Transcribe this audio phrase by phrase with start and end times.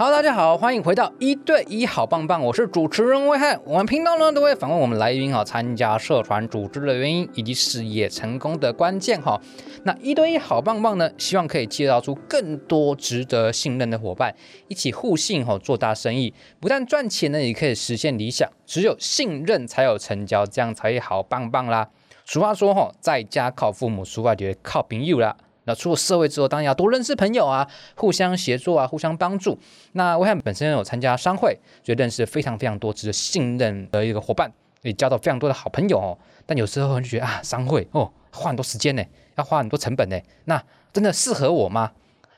[0.00, 3.60] 好大家好，欢迎回到一对一好棒棒，我是主持人威汉。
[3.66, 9.38] 我们频道呢都会访问我们来宾哈，参加社团组织的原因以及事业成功的关键哈。
[9.84, 14.34] 那一对一好棒棒呢，希望可以介绍出更多值得信任的伙伴，
[14.68, 18.50] 一起互信哈，做大生意，不但赚钱呢，也可以实现理想。
[18.64, 21.90] 只有信任才有成交，这样才会好棒棒啦。
[22.24, 25.36] 俗话说哈，在家靠父母，俗话就靠朋友啦。
[25.70, 27.64] 那出了社会之后，当然要多认识朋友啊，
[27.94, 29.56] 互相协作啊，互相帮助。
[29.92, 36.18] 那威汉本身有参加商会，就认识非常非常多值得信任的一个伙伴，也交到非常多的好朋友哦。
[36.44, 39.04] 但有时候就觉得啊，商会哦，花很多时间呢，
[39.36, 40.60] 要花很多成本呢，那
[40.92, 41.92] 真的适合我吗？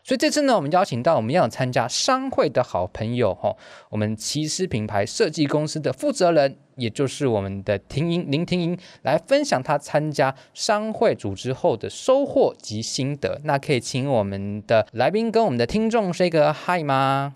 [0.04, 3.56] 所以这次呢，我们邀请到我们要参加商会的好朋友哈，
[3.88, 13.40] 我们奇思品牌设计公司的负责人，也就是我们的婷莹林婷莹，来分享她参加商会组织后的收获及心得。
[13.44, 17.34] 那可以请我们的来宾跟我们的听众 say 个 hi 吗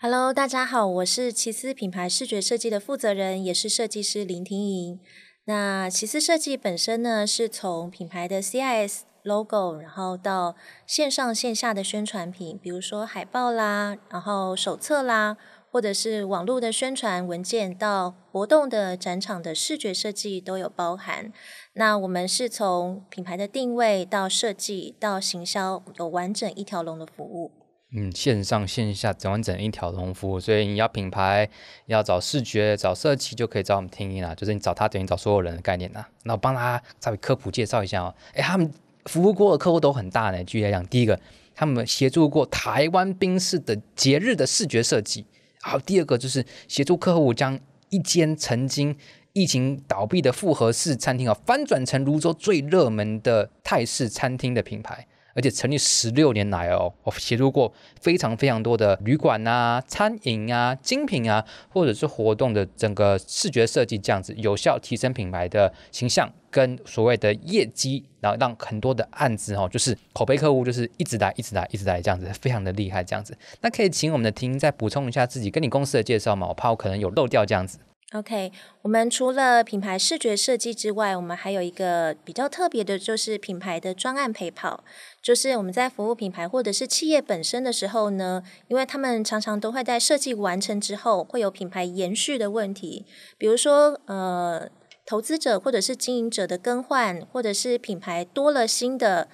[0.00, 4.98] ？Hello，大家好，我是奇思品牌视觉设计的负责人，也是设计师林婷莹。
[5.44, 9.02] 那奇思设计本身呢，是从品牌的 CIS。
[9.22, 10.54] logo，然后到
[10.86, 15.36] 线上线下的宣传品，比如说海报啦，然后手册啦，
[15.70, 21.32] 或者是网络的宣传文件，到活动的展场的视觉设计都有包含。
[21.74, 27.52] 那我们是从品牌的定位到设计到行销，有完整一条龙的服务。
[27.92, 31.48] 嗯，线上线下整完整一条龙服务，所以你要品牌
[31.86, 34.34] 要找视觉找设计，就可以找我们婷莹啦。
[34.34, 36.08] 就是你找他等于找所有人的概念啦。
[36.22, 38.14] 那我帮他稍微科普介绍一下哦。
[38.34, 38.72] 哎，他们。
[39.06, 40.42] 服务过的客户都很大呢。
[40.44, 41.18] 举例来讲，第一个，
[41.54, 45.24] 他们协助过台湾宾士的节日的视觉设计。
[45.60, 48.96] 好，第二个就是协助客户将一间曾经
[49.32, 55.06] 疫情倒闭的复合式餐厅啊，翻转成泸州最热门的泰式餐厅的品牌。
[55.34, 73.36] 而且成立十六年来哦，我协助过非常非常多的旅馆啊、餐饮啊、精品啊，或者是活动的整个视觉设计，这样子有效提升品牌的形象跟所谓的业绩，然后让很多的案子哦，就是口碑客户就是一直来、一直来、一直来这样子，非常的厉害这样子。
[73.60, 76.48] 那可以请我们的婷再补充一下自己跟你公司的介绍吗？
[76.48, 77.78] 我怕我可能有漏掉这样子。
[78.12, 78.50] OK，
[78.82, 84.82] 我们除了品牌视觉设计之外，我们还有一个比较特别的，就是品牌的专案陪跑。
[85.22, 93.06] 就是我们在服务品牌或者是企业本身的时候呢，因为他们常常都会在设计完成之后，会有品牌延续的问题，
[93.38, 94.68] 比如说呃，
[95.06, 99.28] 投资者或者是经营者的更换，或者是品牌多了新的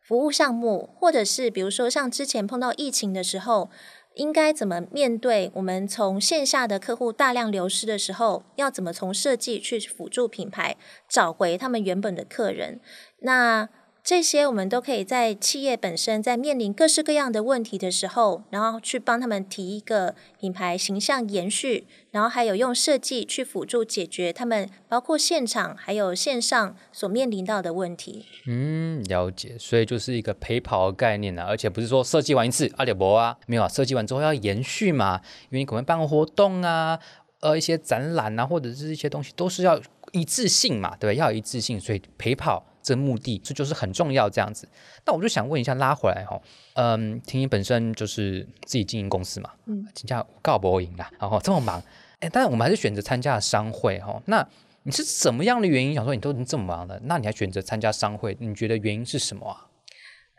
[0.00, 3.68] 服务项目，或者是比如说像之前碰到疫情的时候。
[4.14, 5.50] 应该怎么面对？
[5.54, 10.76] 我们从线下的客户大量流失的时候，要怎么从设计去辅助品牌
[11.08, 12.80] 找回他们原本的客人？
[13.20, 13.68] 那
[14.04, 28.26] 这些我们都可以在企业本身在面临各式各样的问题的时候，然后去帮他们提一个品牌形象延续，然后还有用设计去辅助解决他们包括现场还有线上所面临到的问题。
[28.48, 35.20] 嗯，了解，所以就是一个陪跑的概念啊，而且不是说设计完一次阿里博啊，没有啊，设计完之后要延续嘛，
[35.50, 36.98] 因为你可能办个活动啊，
[37.38, 39.80] 呃，一些展览啊，或者是一些东西都是要
[40.10, 41.14] 一致性嘛，对吧？
[41.14, 42.66] 要一致性，所以陪跑。
[42.82, 44.68] 这目的这就是很重要，这样子。
[45.06, 46.40] 那我就想问一下，拉回来哈，
[46.74, 51.82] 嗯，婷婷本身就是自己经营公司嘛，嗯，请假告不赢啦，然后这么忙，
[52.20, 54.20] 哎，但是我们还是选择参加了商会哈。
[54.26, 54.46] 那
[54.82, 55.94] 你是怎么样的原因？
[55.94, 58.36] 想说你都已经这么忙了，那你还选择参加商会？
[58.40, 59.68] 你觉得原因是什么啊？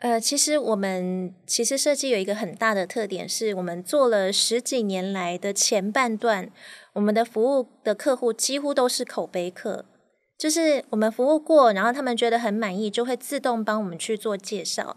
[0.00, 6.50] 呃，其实我们其实设计有一个很大的特点，是我们做了十几年来的前半段，
[6.92, 9.86] 我们的服务的客户几乎都是口碑客。
[10.36, 14.96] 就是我们服务过，然后他们觉得很满意，就会自动帮我们去做介绍。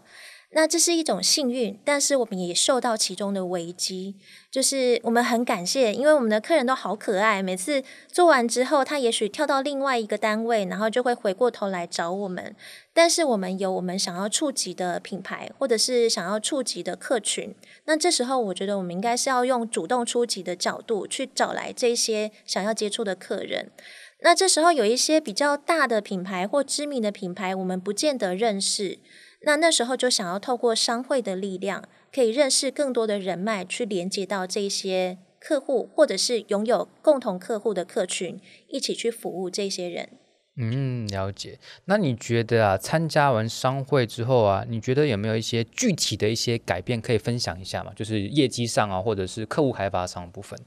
[0.52, 4.16] 那这是一种幸运，但是我们也受到其中的危机。
[4.50, 12.56] 就是我们很感谢，因为我们的客人都好可爱，每次做完之后，他也许跳到另外一个单位，然后就会回过头来找我们。
[12.94, 17.54] 但是我们有我们想要触及的品牌，或者是想要触及的客群。
[17.84, 23.70] 那这时候，我觉得我们应该是要用主动出击的角度去找来这些想要接触的客人。
[24.20, 28.98] 那这时候有一些比较大的品牌或知名的品牌，我们不见得认识。
[29.42, 40.08] 那那时候就想要透过商会的力量，可以认识更多的人脉，去连接到这些客户，或者是拥有共同客户的客群，一起去服务这些人。
[40.56, 41.60] 嗯，了解。
[41.84, 47.92] 那你觉得啊，参加完商会之后啊，你觉得有没有一些具体的一些改变可以分享一下嘛？
[47.94, 50.58] 就是业绩上啊，或者是客户开发上的部分。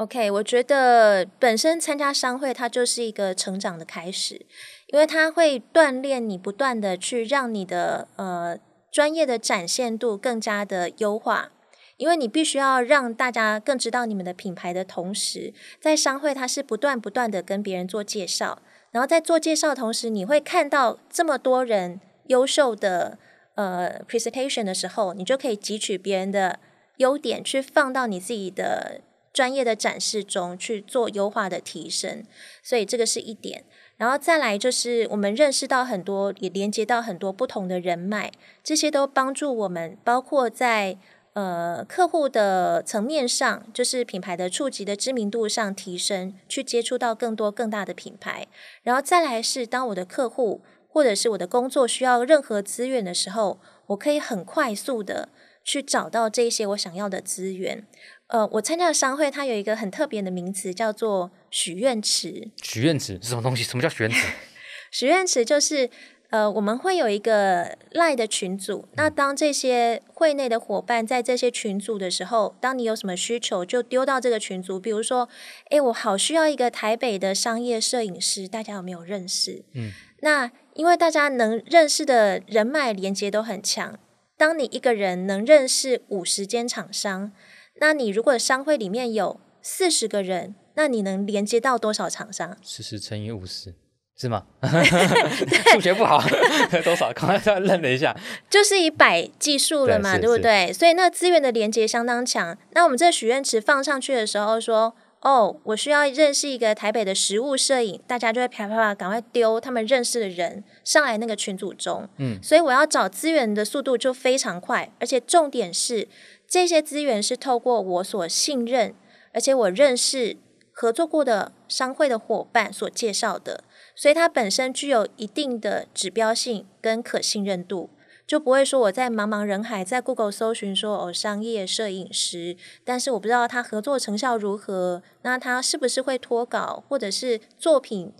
[0.00, 4.46] OK，我觉得本身参加商会，它就是一个成长的开始，
[4.86, 8.56] 因为它会锻炼你，不断的去让你的呃
[8.90, 11.50] 专业的展现度更加的优化。
[11.98, 15.52] 因为你必须要让大家更知道你们的品牌的同时，
[15.82, 18.62] 在商会它是不断不断的跟别人做介绍，
[18.92, 23.18] 然后在做介绍的同时，你会看到这么多人优秀的
[23.54, 26.58] 呃 presentation 的时候，你就可以汲取别人的
[26.96, 29.02] 优点，去放到你自己的
[29.32, 32.24] 专业的展示中去做优化的提升，
[32.62, 33.64] 所以这个是一点。
[33.96, 38.32] 然后再来就是我们认识到很多，也连接到很多不同的人脉，
[38.64, 40.98] 这些都帮助我们，包括在
[41.34, 48.48] 呃客户的层面上，就是品牌的触及的知名度上提升，去接触到更多更大的品牌。
[48.82, 55.28] 然后再来是当我的客户或者是我的工作需要任何资源的时候，我可以很快速的
[55.62, 57.86] 去找到这些我想要的资源。
[58.30, 62.48] 呃，我参加的商会，它有一个很特别的名词，叫做许愿池。
[62.62, 63.64] 许愿池是什么东西？
[63.64, 64.28] 什么叫许愿池？
[64.92, 65.90] 许愿池就是，
[66.30, 68.88] 呃，我们会有一个 LINE 的群组。
[68.94, 74.78] 那当这些会内的伙伴在这些群组的时候，当你有什么需求，就丢到这个群组。
[74.78, 75.28] 比如说，
[75.70, 79.64] 哎，我好需要一个台北的商业摄影师，大家有没有认识？
[79.74, 79.90] 嗯，
[80.20, 83.98] 那因为大家能认识的人脉连接都很强。
[84.36, 87.32] 当你一个人能认识五十间厂商。
[87.80, 92.56] 那你如果商会里面有四十个人，那你能连接到多少厂商？
[92.62, 93.74] 四十乘以五十
[94.16, 94.44] 是吗？
[95.72, 96.22] 数学不好，
[96.84, 97.10] 多少？
[97.16, 98.14] 刚才愣了一下，
[98.50, 100.72] 就是以百计数了嘛，对，对不对？
[100.72, 102.56] 所以那资源的连接相当强。
[102.72, 112.06] 那我们这个许愿池放上去的时候说，哦，我需要认识一个台北的食物摄影，大家就会啪啪啪赶快丢他们认识的人上来那个群组中。
[112.18, 116.08] 嗯，所以我要找资源的速度就非常快，而且重点是。
[116.50, 118.92] 这些资源是透过我所信任，
[119.32, 120.36] 而且我认识
[120.72, 123.62] 合作过的商会的伙伴所介绍的，
[123.94, 127.90] 所以它本身具有一定的指标性跟可信任度，
[128.26, 138.12] 就不会说我在茫茫人海在 Google 搜寻说哦商业摄影师，但是我不知道他合作成效如何，那他是不是会脱稿，或者是作品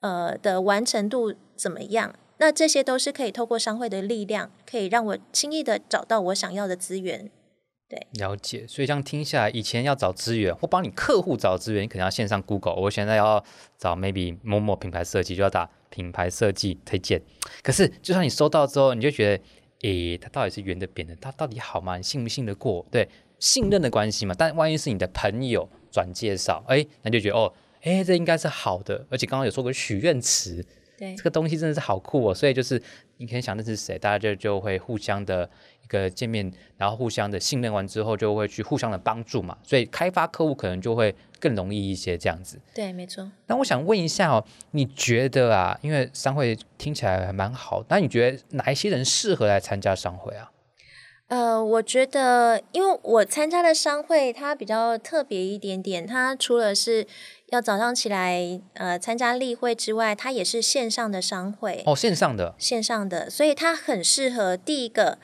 [0.00, 2.14] 呃的完成度怎么样？
[2.38, 7.30] 那这些都是可以透过商会的力量，可以让我轻易的找到我想要的资源。
[7.86, 12.74] 对，了解，所以这样听下来，以前要找资源或帮你客户找资源，你可能要线上 Google。
[12.74, 13.44] 我现在要
[13.76, 17.20] 找 maybe 某某品牌设计，就要打品牌设计推荐。
[17.62, 19.44] 可是，就算你收到之后，你就觉得，
[19.82, 21.98] 诶，它到底是圆的扁的，它到底好吗？
[21.98, 22.86] 你信不信得过？
[22.90, 23.06] 对，
[23.38, 24.34] 信任的关系嘛。
[24.36, 27.52] 但万一是你的朋友转介绍，诶，那就觉得哦，
[27.82, 29.06] 诶，这应该是好的。
[29.10, 30.64] 而且刚刚有说过许愿池，
[30.96, 32.34] 对，这个东西真的是好酷哦。
[32.34, 32.80] 所以就是
[33.16, 35.48] 你可以想认识谁，大家就就会互相的。
[35.84, 42.58] 一个见面，然后互相的信任完之后，就会去互相的帮助嘛，所以开发客户可能就会更容易一些，这样子。
[42.74, 43.30] 对，没错。
[43.48, 50.50] 那我想问一下哦，你觉得啊，因为商会听起来还蛮好，那你觉得哪一些人适合来参加商会啊？
[51.28, 57.06] 呃，我觉得，因为我参加的商会它比较特别一点点，它除了是
[57.46, 65.18] 要早上起来呃参加例会之外，它也是线上的商会哦，线上的，线上的，所以它很适合第一个。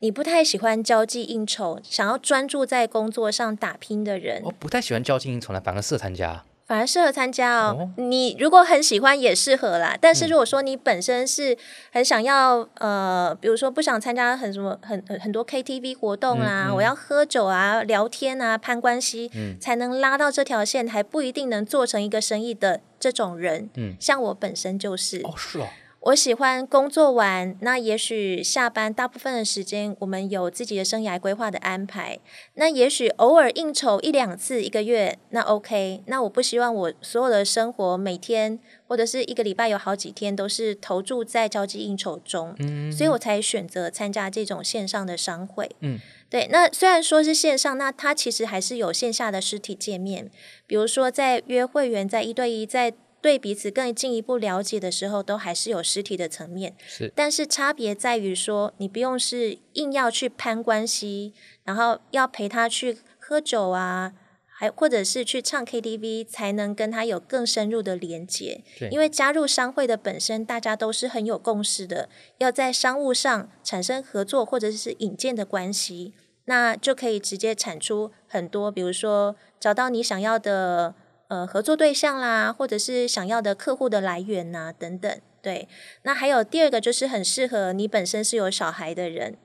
[0.00, 7.76] 你不太喜欢交际应酬，想要专注在工作上打拼的人，我、哦、不太喜欢交际应酬呢，反而适合参加，反而适合参加哦。
[7.78, 7.90] 哦。
[7.96, 11.56] 你如果很喜欢也适合啦，但是如果说你本身是
[11.92, 25.68] 很想要，嗯、呃，比如说不想参加很什么很很很多 KTV 活动啊，嗯嗯、我要喝酒啊、聊天啊、攀关系，嗯、才能拉到这条线，还不一定能做成一个生意的这种人，嗯，像我本身就是，哦，是哦。
[26.00, 32.20] 我喜欢工作完，那也许下班大部分的时间，我们有自己的生涯规划的安排。
[32.54, 36.04] 那也许偶尔应酬一两次一个月，那 OK。
[36.06, 45.68] 那我不希望我所有的生活每天或者是一个礼拜有好几天都是投注在交际应酬中，嗯，所以我才选择参加这种线上的商会。
[45.80, 45.98] 嗯，
[46.30, 46.46] 对。
[46.52, 50.30] 那虽然说是线上，那它其实还是有线下的实体界面，
[50.68, 52.94] 比如说在约会员，在一对一，在。
[53.26, 56.76] 对彼此更进一步了解的时候，都还是有实体的层面。
[56.86, 64.12] 是，但是差别在于说，你不用是硬要去攀关系，然后要陪他去喝酒啊，
[64.46, 68.62] 还或者是去唱 KTV，才能跟他有更深入的连接。
[68.78, 76.14] 对，因为加入商会的本身，大家都是很有共识的，要在商务上产生合作或者是引荐的关系，
[76.44, 80.94] 那就可以直接产出很多，比如说找到你想要的。
[81.28, 85.20] 呃，合作对象啦，或者是想要的客户的来源呐，等等。
[85.42, 85.68] 对，
[86.02, 89.36] 那还有第二个就是很适合你本身是有小孩的人，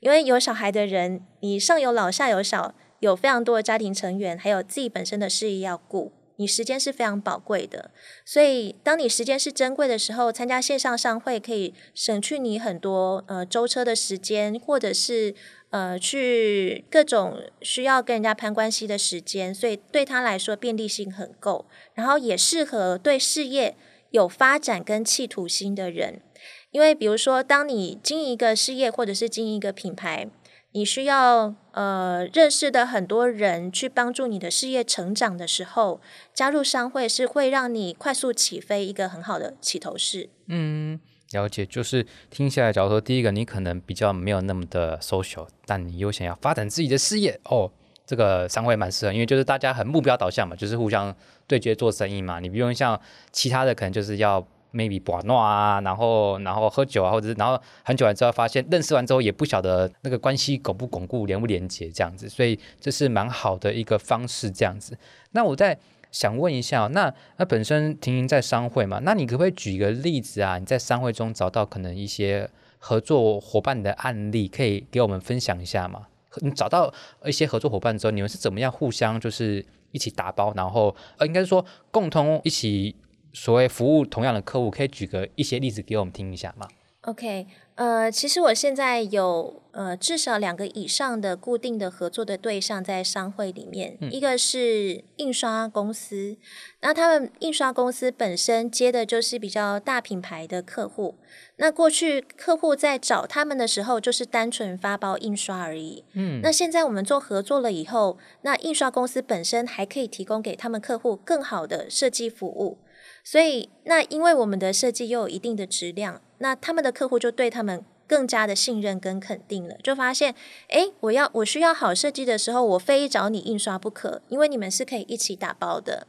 [0.00, 7.90] 因为有小孩的人，你上有老下有小，有非常多的家庭成员，还有自己本身的事业要顾，你时间是非常宝贵的。
[8.24, 15.34] 所以，当你时间是珍贵的时候，参加线上商会可以省去你很多呃舟车的时间，或者是
[15.70, 23.76] 呃，去各种需要跟人家攀关系的时间，所以对他来说便利性很够，然后也适合对事业
[24.10, 26.22] 有发展跟企图心的人。
[26.70, 30.28] 因为比如说，当你经营一个事业或者是经营一个品牌，
[30.72, 36.00] 你需要呃认识的很多人去帮助你的事业成长的时候，
[36.34, 40.28] 加入商会是会让你快速起飞一个很好的起头式。
[40.46, 41.00] 嗯，
[41.32, 41.64] 了解。
[41.66, 47.70] 就是听起来，假如说第一个你可能比较没有那么的 social，但你又想要发展自己的事业，哦，
[48.06, 51.14] 这个商会蛮适合，因为就是大家很目标导向嘛，就是互相
[51.46, 52.40] 对接做生意嘛。
[52.40, 53.00] 你不用像
[53.32, 54.46] 其他的，可能就是要。
[54.70, 64.96] maybe 玩闹啊，然后然后喝酒啊，或者是然后很久了之后发现认识完之后也不晓得那个关系巩不巩固、连不连结这样子，所以这是蛮好的一个方式这样子。
[65.32, 65.76] 那我在
[66.10, 70.58] 想问一下，那那本身婷婷在商会嘛，那你可不可以举一个例子啊？
[70.58, 76.08] 你在商会中找到可能一些合作伙伴的案例，可以给我们分享一下吗？
[76.42, 76.92] 你找到
[77.24, 82.96] 一些合作伙伴之后，你们是怎么样互相就是一起打包，然后呃，应该是说共同一起。
[83.34, 86.66] 所谓服务同样的客户，可以举个一些例子给我们听一下吗
[87.02, 87.46] ？OK，
[87.78, 96.36] 呃，其实我现在有呃至少两个以上的固定的合作的对象在商会里面，嗯、一个是印刷公司，
[96.80, 101.14] 那他们印刷公司本身接的就是比较大品牌的客户，
[101.58, 106.02] 那过去客户在找他们的时候，就是单纯发包印刷而已。
[106.14, 112.78] 嗯，那现在我们做合作了以后，那印刷公司本身还可以提供给他们客户更好的设计服务。
[113.22, 120.34] 所以，那因为我们的设计又有一定的质量，那他们的客户就对他们更加的信任跟肯定了，就发现，
[120.68, 126.06] 诶，我要我需要好设计的时候，我非找你印刷不可，因为你们是可以一起打包的。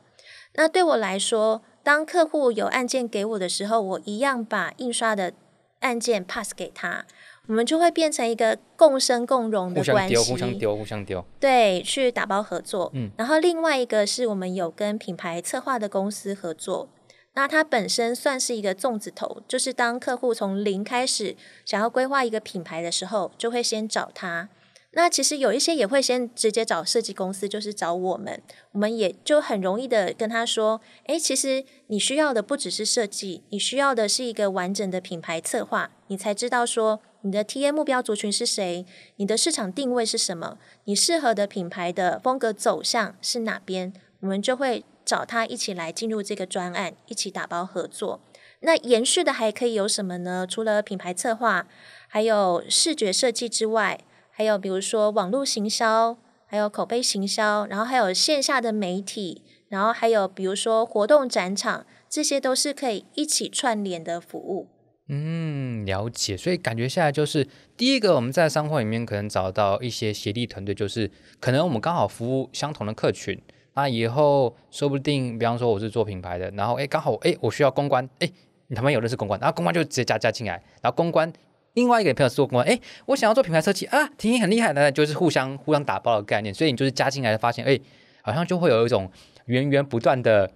[0.55, 5.33] 那对我来说，当客户有案件给我的时候，我一样把印刷的
[5.79, 7.05] 案件 pass 给他，
[7.48, 11.25] 我们就会变成一个共生共荣的关系，互相丢，互相丢，互相丢。
[11.39, 12.91] 对，去打包合作。
[12.93, 16.88] 嗯，然后另外一个是我们有跟品牌策划的公司合作。
[17.36, 24.50] 那它本身算是一个粽子头，就是当客户从零开始想要规划一个品牌的时候，就会先找他。
[24.93, 38.83] 那其实有一些也会先直接找设计公司，就是找我们，我们也就很容易的跟他说：诶，其实你需要的不只是设计，你需要的是一个完整的品牌策划，你才知道说你的 TA 目标族群是谁，
[39.17, 44.83] 你的市场定位是什么，你适合的品牌的风格走向是哪边，我们就会。
[45.09, 48.21] 找他一起来进入这个专案，一起打包合作。
[48.59, 50.45] 那延续的还可以有什么呢？
[50.47, 51.65] 除了品牌策划，
[52.07, 64.67] 还有视觉设计之外，还有比如说网络行销，还有口碑行销，然后还有线下的媒体，然后还有比如说活动展场，这些都是可以一起串联的服务。
[65.07, 66.37] 嗯，了解。
[66.37, 73.41] 所以感觉下来就是，第一个我们在商会里面可能找到一些协力团队，就是可能我们刚好服务相同的客群。
[73.79, 78.29] 那以后说不定，比方说我是做品牌的，然后哎，刚好哎，我需要公关，哎，
[78.67, 81.31] 你他妈有认识公关，然后公关就直接加加进来，然后公关
[81.75, 87.79] 另外一个朋友是做公关，哎，我想要做品牌设计啊，婷婷很厉害的，就是互相互相打包的概念，所以你就是加进来发现，哎，
[88.21, 89.09] 好像就会有一种
[89.45, 90.51] 源源不断的。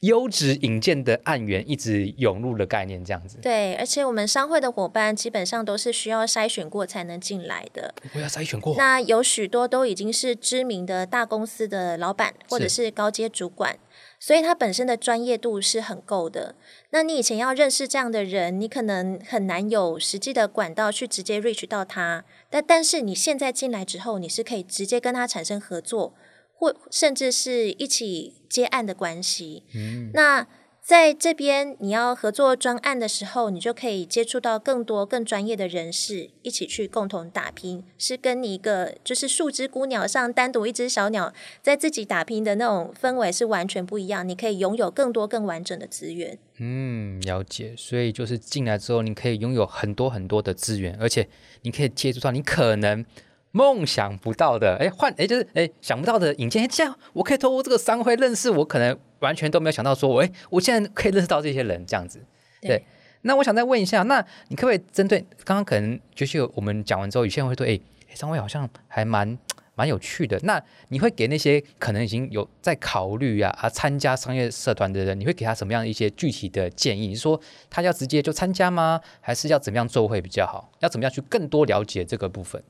[0.00, 3.36] 优质引荐的案源一直涌入的概念，这样子。
[3.42, 7.94] 对，而且我们商会的伙伴基本上都是需要筛选过才能进来的。
[8.14, 8.74] 我要筛选过。
[8.76, 13.78] 那有许多都已经是知名的大公司的老板或者是高阶主管，
[14.18, 16.54] 所以他本身的专业度是很够的。
[16.92, 22.24] 那你以前要认识这样的人，你可能很难有实际的管道去直接 reach 到他。
[22.48, 26.14] 但但是你现在进来之后，你是可以直接跟他产生合作。
[26.60, 29.62] 或甚至是一起接案的关系。
[29.74, 30.46] 嗯，那
[30.82, 44.28] 在这边你要合作专案的时候，你就可以接触到更多更专业的人士，一起去共同打拼，是跟你一个就是数只孤鸟上单独一只小鸟在自己打拼的那种氛围是完全不一样。
[44.28, 46.36] 你可以拥有更多更完整的资源。
[46.58, 47.74] 嗯，了解。
[47.74, 51.26] 所以就是进来之后，你可以拥有很多很多的资源，而且
[51.62, 53.06] 你可以接触到你可能。
[53.52, 62.24] 梦想不到的，哎，换哎，就是哎，想不到的引荐，这样我可以透过这个商会认识，我可能完全都没有想到说，我哎，我现在可以认识到这些人，这样子。
[62.60, 62.84] 对，对，
[63.22, 67.80] 那我想再问一下，那你可不可以针对刚刚可能就是我们讲完之后，有些人会说，哎，
[68.14, 69.36] 商会好像还蛮
[69.74, 70.38] 蛮有趣的。
[70.44, 77.08] 那你会给那些可能已经有在考虑啊啊参加商业社团的人，你会给他什么样一些具体的建议？
[77.08, 79.00] 你说他要直接就参加吗？
[79.20, 80.70] 还是要怎么样做会比较好？
[80.78, 82.62] 要怎么样去更多了解这个部分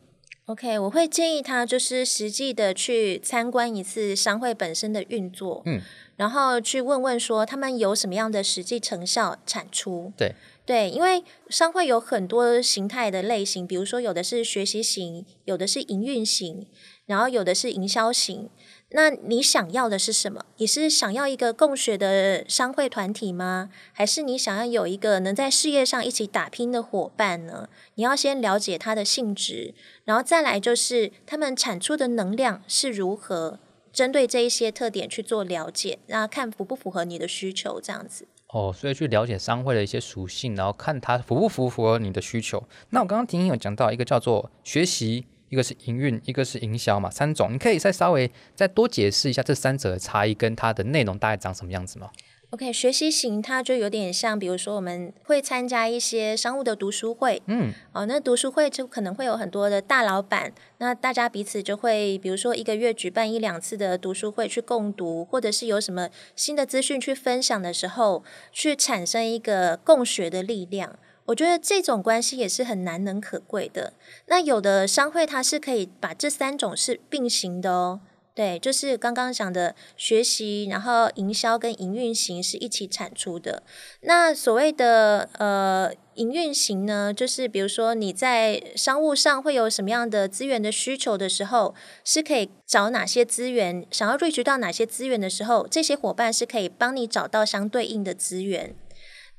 [0.51, 5.81] ？OK，我会建议他就是实际的去参观一次商会本身的运作，嗯，
[6.17, 10.35] 然后去问问说他们有什么样的实际成效产出，对
[10.67, 16.67] 对，因为商会有很多形态的类型，比如说有的是学习型，有的是营运型，
[17.07, 18.51] 然后有的是营销型。
[18.93, 20.45] 那你想要的是什么？
[20.57, 23.71] 你是想要一个共学的商会团体吗？
[23.93, 27.69] 还是你想要有一个能在事业上一起打拼的伙伴呢？
[27.95, 33.61] 你要先了解它的性质，然后再来就是他们产出的能量是如何，
[33.93, 38.27] 针对这一些特点去做了解，然后看符不符合你的需求，这样子。
[38.49, 42.61] 哦，所以去了解商会的一些属性，然后看它符不符合你的需求。
[42.89, 52.09] 那我刚刚听有讲到一个叫做学习，一个是营运，一个是营销嘛，三种，你可以再稍微再多解释一下这三者的差异跟它的内容大概长什么样子吗
[52.51, 70.97] ？OK，学习型它就有点像，比如说我们会参加一些商务的读书会，嗯，哦，那读书会就可能会有很多的大老板，那大家彼此就会，比如说一个月举办一两次的读书会去共读，或者是有什么新的资讯去分享的时候，去产生一个共学的力量。
[71.31, 73.93] 我觉得这种关系也是很难能可贵的。
[74.27, 78.01] 那有的商会它是可以把这三种是并行的哦。
[78.33, 83.63] 对，就是刚刚讲的学习，然后营销跟营运型是一起产出的。
[84.03, 98.75] 那所谓的呃营运型呢，就是比如说你在商务上会有什么样的资源的需求的时候，是可以找哪些资源，想要获取到哪些资源的时候，这些伙伴是可以帮你找到相对应的资源。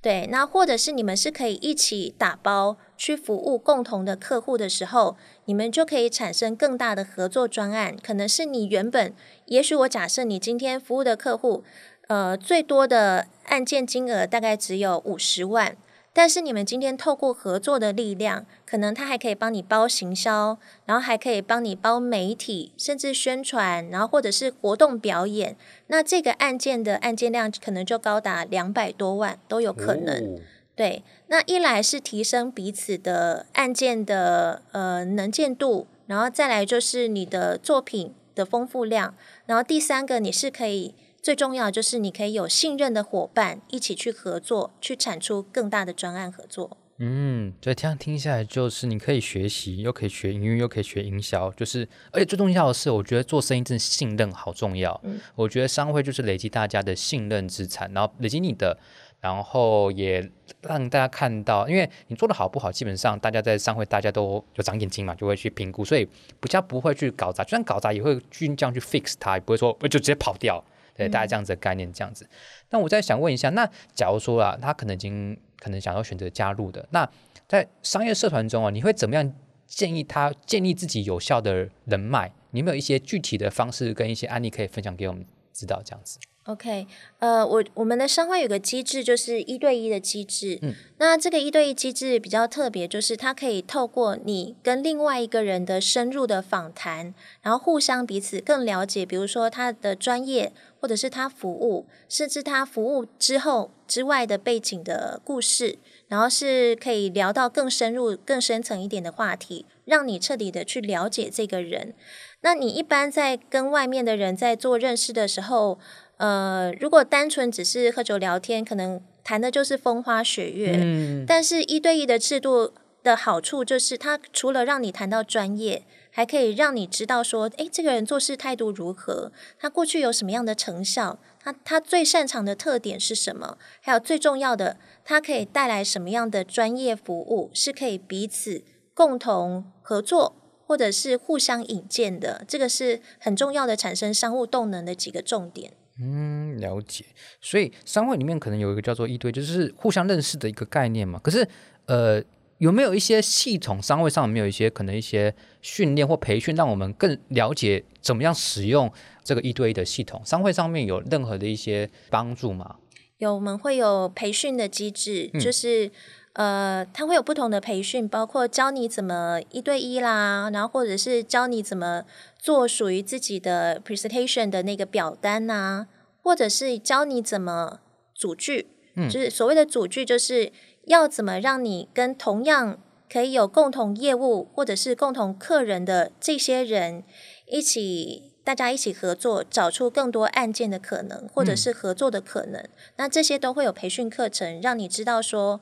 [0.01, 5.15] 对，那或者是你们是可以一起打包去服务共同的客户的时候，
[5.45, 7.95] 你们就可以产生更大的合作专案。
[8.01, 9.13] 可能是你原本，
[9.45, 11.63] 也许我假设你今天服务的客户，
[12.07, 15.77] 呃，最多的案件金额大概只有五十万。
[16.13, 25.55] 但是你们今天透过合作的力量，可能他还可以帮你包行销，然后还可以帮你包媒体，甚至宣传，然后或者是活动表演。
[25.87, 30.35] 那这个案件的案件量可能就高达两百多万都有可能。
[30.35, 30.39] 哦、
[30.75, 39.15] 对，那一来是提升彼此的案件的呃能见度，然后再来就是你的作品的丰富量，
[39.45, 40.93] 然后第三个你是可以。
[41.21, 46.77] 最重要就是你可以有信任的伙伴一起去合作，去产出更大的专案合作。
[46.97, 54.99] 嗯，对，这样听下来就是你可以学习，又可以学营运，又可以学营销，就是而且最重要的是，我觉得做生意真的信任好重要。
[55.03, 58.75] 嗯，我觉得商会就是累积大家的信任资产，然后累积你的，
[59.19, 60.27] 然后也
[60.61, 66.07] 让大家看到，因为你做的好不好，基本上大家在商会大家都有长眼睛嘛，就会去评估，所以
[66.39, 70.63] 比较不会去搞砸，就算搞砸也会去这样去 fix 它，也不会说就直接跑掉。
[71.07, 72.27] 对，大家这样子的概念，这样子。
[72.69, 77.09] 那我再想问一下，那假如说啊，他可能已经可能想要选择加入的，那
[77.47, 79.33] 在商业社团中啊，你会怎么样
[79.67, 82.31] 建议他建立自己有效的人脉？
[82.51, 85.81] 你有没有一些具体的方式跟一些案例可以分享给我们知道？
[85.83, 86.19] 这样子。
[86.45, 86.87] OK，
[87.19, 90.57] 呃，我我们的商会有个机制，就是一对一的机制。
[90.63, 100.51] 嗯，那这个一对一机制比较特别，就是它可以透过你跟另外一个人的深入的访谈，然后互相彼此更了解，比如说他的专业，
[100.81, 111.93] 或者是他服务，甚至他服务之后之外的背景的故事，然后是可以聊到更深入、更深层一点的话题，让你彻底的去了解这个人。
[112.41, 115.77] 那你一般在跟外面的人在做认识的时候，
[116.17, 120.79] 呃，如果单纯只是喝酒聊天，可能谈的就是风花雪月。
[120.81, 140.35] 嗯，但是一对一的制度的好处就是，它除了让你谈到专业，还可以让你知道说，诶，这个人做事态度如何，他过去有什么样的成效，他他最擅长的特点是什么，还有最重要的，他可以带来什么样的专业服务，是可以彼此共同合作，
[140.67, 142.43] 或者是互相引荐的。
[142.47, 145.73] 这个是很重要的，产生商务动能的几个重点。
[145.99, 147.05] 嗯，了解。
[147.39, 151.19] 所以商会里面可能有一个叫做一对，就是互相认识的一个概念嘛。
[151.19, 151.47] 可是，
[151.85, 152.21] 呃，
[152.61, 153.81] 有没有一些系统？
[153.81, 158.91] 商会上有没有一些可能一些训练或培训，让我们更了解怎么样使用
[159.23, 160.21] 这个一对一的系统？
[160.23, 162.75] 商会上面有任何的一些帮助吗？
[163.17, 165.89] 有，我们会有培训的机制，嗯、就是
[166.33, 172.05] 呃，它会有不同的培训，包括教你怎么一对一啦，然后或者是教你怎么。
[172.43, 175.87] 做属于自己的 presentation 的那个表单呐、啊，
[176.23, 177.79] 或者是教你怎么
[178.15, 180.51] 组句，嗯，就是所谓的组句，就是
[180.85, 182.79] 要怎么让你跟同样
[183.11, 187.03] 可以有共同业务或者是共同客人的这些人
[187.47, 192.61] 一起，大家一起合作，找出更多案件的可能，或者是合作的可能。
[192.61, 195.61] 嗯、那这些都会有培训课程，让你知道说，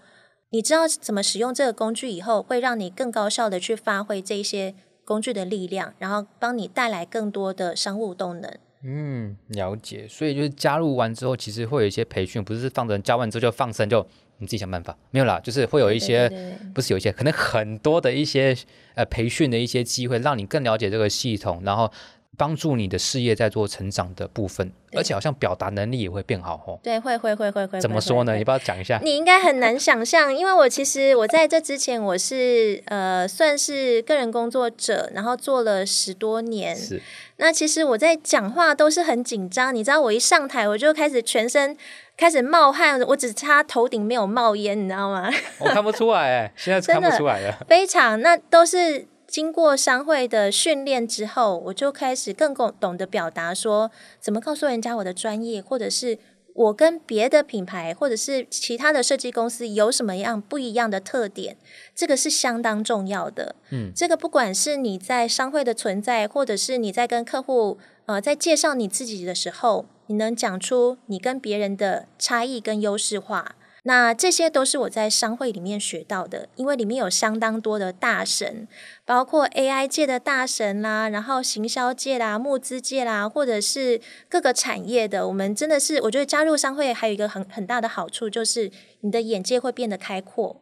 [0.49, 4.75] 你知道怎么使用这个工具以后，会让你更高效的去发挥这些。
[5.05, 8.59] 工具的力量，然后帮你带来更多的商务动能。
[8.83, 10.07] 嗯，了解。
[10.07, 14.05] 所以就是加入完之后，其实会有一些培训，不是放着教完之后就放生就
[14.39, 14.97] 你自己想办法。
[15.11, 18.57] 没有啦，就是会有一些，对对对对不是有一些，可能很多的一些
[18.95, 21.91] 呃培训的一些机会，让你更了解这个系统，然后。
[22.37, 26.79] 帮助你的事业在做成长的部分，而且好像表达能力也会变好哦。
[26.81, 27.81] 对，会会会会会。
[27.81, 28.35] 怎么说呢？
[28.35, 28.97] 你帮我讲一下。
[29.03, 36.75] 你应该很难想象，因为我其实我在这之前我是呃算是个人工作者，然后做了十多年。
[36.75, 37.01] 是。
[37.37, 41.75] 那其实我在讲话都是很紧张，你知道，我一上台我就开始全身
[42.15, 45.29] 开始冒汗，我只差头顶没有冒烟，你知道吗？
[45.59, 47.65] 我看不出来哎，现在看不 出来了。
[47.67, 49.07] 非常，那都是。
[49.29, 56.17] 经过商会的训练之后，我就开始更懂得表达，说怎么告诉人家我的专业，或者是
[56.55, 61.55] 我跟别的品牌或者是其他的设计公司有什么样不一样的特点，
[61.93, 63.55] 这个是相当重要的。
[63.69, 73.55] 嗯，这个不管是你在商会的存在，或者是你在跟客户呃在介绍你自己的时候，你能讲出你跟别人的差异跟优势化。
[73.83, 78.67] 那这些都是我在商会里面学到的，因为里面有相当多的大神，
[79.05, 85.27] 包括 AI 界的大神啦，然后行销界啦、募资界啦，或者是各个产业的。
[85.27, 90.61] 我们真的是，我觉得加入商会还有一个很很大的好处，就是你的眼界会变得开阔，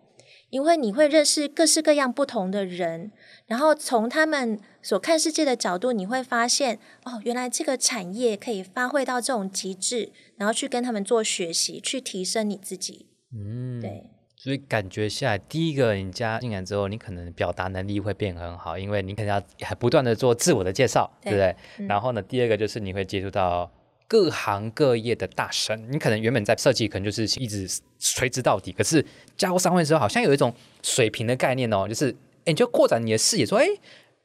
[0.50, 3.12] 因为你会认识各式各样不同的人，
[3.46, 10.12] 然后从他们所看世界的角度，你会发现哦，原来这个产业可以发挥到这种极致。
[10.38, 13.08] 然后去跟他们做学习，去提升你自己。
[13.34, 14.04] 嗯，对。
[14.36, 21.56] 所以感觉下来，第一个你加进来之后，你可能表达能力会变很好，因为你可能要还不断的做自我的介绍，对，对不对？
[21.80, 21.88] 嗯。
[21.88, 23.70] 然后呢，第二个就是你会接触到
[24.08, 25.92] 各行各业的大神。
[25.92, 27.68] 你可能原本在设计，可能就是一直
[28.00, 32.10] 垂直到底，可是加入商会之后，好像有一种水平的概念哦，就是
[32.46, 33.68] 哎，你就扩展你的视野，说哎，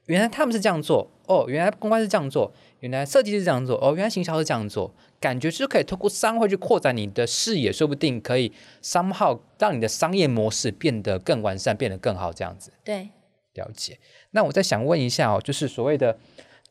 [0.07, 4.95] 原来他们是这样做，哦，原来公关是这样做，原来设计是这样做，哦，原来行销是这样做。
[5.21, 12.73] 感觉是可以透过商会去扩展你的视野，说不定可以 somehow 让你的商业模式变得更完善，变得更好，这样子。
[12.83, 13.11] 对，
[13.55, 14.01] 了解。
[14.33, 16.19] 那我再想问一下哦，就是所谓的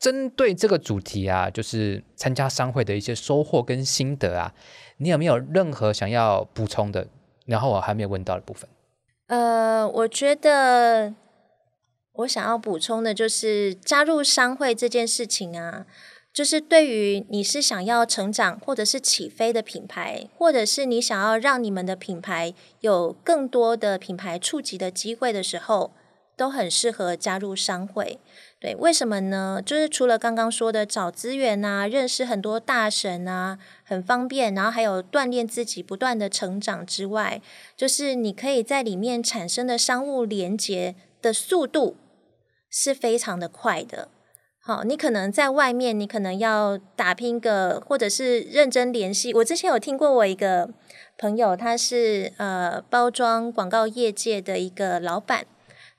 [0.02, 4.54] 针对这个主题啊，就是参加商会的一些收获跟心得啊，
[4.98, 7.08] 你有没有任何想要补充的？
[7.46, 8.68] 然后我还没有问到的部分。
[9.28, 11.14] 呃，我觉得
[12.14, 15.86] 我想要补充的就是加入商会这件事情啊。
[16.34, 25.92] 就是对于你是想要成长或者是起飞的品牌，或者是你想要让你们的品牌有更多的品牌触及的机会的时候，
[26.38, 28.18] 都很适合加入商会。
[28.62, 29.60] 对，为什么呢？
[29.66, 37.42] 就是除了刚刚说的找资源啊，认识很多大神啊，很方便，然后还有锻炼自己不断的成长之外，
[37.76, 40.94] 就是你可以在里面产生的商务连接
[41.24, 41.98] 的速度
[42.70, 44.10] 是非常的快的。
[44.60, 49.34] 好，你可能在外面，你可能要打拼个，或者是认真联系。
[49.34, 50.70] 我之前有听过我一个
[51.18, 55.48] 朋友，他是呃包装广告业界的一个老板。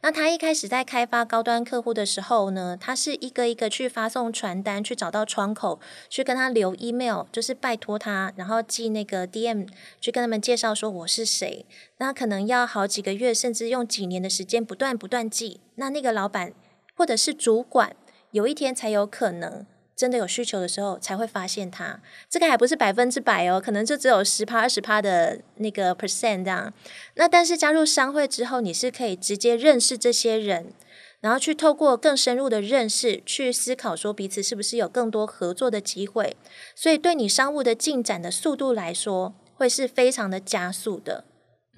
[0.02, 9.68] 那他一开始在开发高端客户的时候呢，他是一个一个去发送传单，去找到窗口，去跟他留 email，就是拜托他，然后寄那个 DM，
[10.00, 11.64] 去跟他们介绍说我是谁。
[11.98, 15.60] 那可能要好几个月，甚至用几年的时间，不断不断寄。
[15.76, 16.52] 那那个老板
[16.94, 17.96] 或者是主管。
[18.32, 19.66] 有一天才有可能
[20.02, 26.74] 真的有需求的时候才会发现它，这个还不是百分之百哦，可能就只有十趴二十趴的那个 percent 这样。
[27.14, 30.72] 那但是加入商会之后，你是可以直接认识这些人，
[31.20, 36.36] 然后去透过更深入的认识去思考说彼此是不是有更多合作的机会，
[36.74, 41.22] 所以对你商务的进展的速度来说，会是非常的加速的。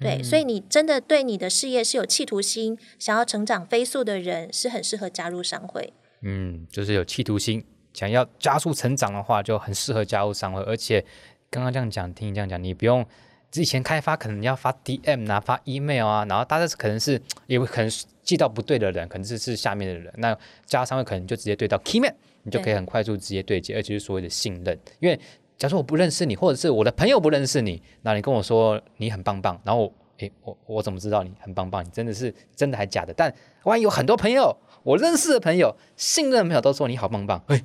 [0.01, 5.93] 对，所以你真的对你的事业是有企图心，想要成长飞速的人，是很适合加入商会。
[6.23, 7.63] 嗯，就是有企图心，
[7.95, 10.61] 想要加速成长的话，就很适合加入商会。
[10.63, 11.03] 而且
[11.49, 13.03] 刚刚这样讲，听你这样讲，你不用
[13.49, 17.89] 之前开发，可能要发 DM 啊，发 email 啊，然后大家可能是也可能
[18.21, 20.13] 寄到不对的人，可能是是下面的人。
[20.17, 24.77] 那加入商会可能就直接对到 key man，你就可以很快速直接对接，而且是所谓的信任。
[24.99, 25.15] 因为
[25.57, 31.81] 假如说我不认识你，或者是我的朋友不认识你，那你跟我说你很棒棒，然后诶，我我怎么知道你很棒棒？
[31.81, 33.13] 你真的是真的还假的？
[33.13, 34.57] 但万一有很多朋友。
[34.83, 37.59] 我认识的朋友、信任的朋友都说你好棒棒，哎，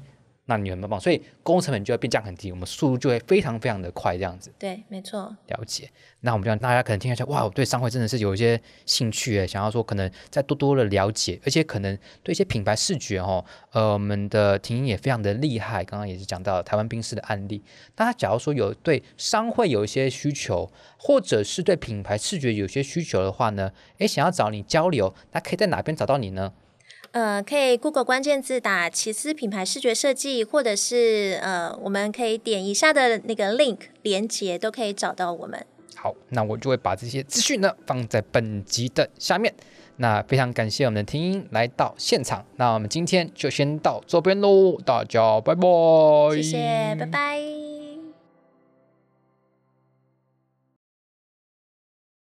[0.51, 4.53] 那你很棒棒，所以沟通成本就会变降很低，我们速度就会非常非常的快，这样子。
[4.59, 5.37] 对，没错。
[5.47, 5.89] 了解。
[6.23, 17.63] 那我们就让大家可能听一下，哇，我对商会真的是有一些兴趣诶，想要说可能再多多的了解，而且可能对一些品牌视觉哦，呃，我们的婷婷也非常的厉害，刚刚也是讲到台湾冰室的案例。
[17.95, 26.53] 大家假如说有对商会有一些需求，或者是对品牌视觉有些需求的话呢，诶，想要找你交流，那可以在哪边找到你呢？
[27.13, 35.67] 呃，可以 Google 关键字打奇思品牌视觉设计，或者是呃，我们可以点以下的那个 link 连接，都可以找到我们。
[35.97, 39.53] 好，那我就会把这些资讯呢放在本集的下面。
[39.97, 45.63] 那非常感谢我们的听音来到现场，那我们今天就先到这边喽，大家拜拜，
[46.37, 47.80] 谢谢，拜拜。